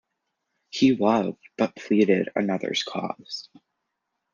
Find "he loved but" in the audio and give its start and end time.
0.71-1.75